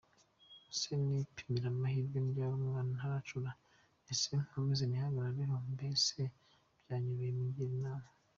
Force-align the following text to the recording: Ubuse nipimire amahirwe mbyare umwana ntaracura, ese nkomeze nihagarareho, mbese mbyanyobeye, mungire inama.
Ubuse 0.57 0.91
nipimire 1.03 1.67
amahirwe 1.73 2.17
mbyare 2.25 2.53
umwana 2.59 2.91
ntaracura, 2.97 3.51
ese 4.11 4.31
nkomeze 4.43 4.83
nihagarareho, 4.87 5.55
mbese 5.73 6.19
mbyanyobeye, 6.81 7.31
mungire 7.37 7.73
inama. 7.77 8.07